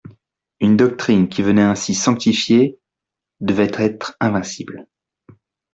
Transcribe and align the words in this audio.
Une 0.59 0.77
doctrine 0.77 1.29
qui 1.29 1.43
venait 1.43 1.61
ainsi 1.61 1.93
sanctifiée 1.93 2.79
devait 3.39 3.69
être 3.71 4.17
invincible. 4.19 4.87